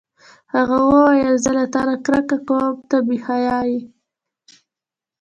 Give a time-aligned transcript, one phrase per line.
[0.55, 3.81] هغه وویل: زه له تا نه کرکه کوم، ته بې حیا یې.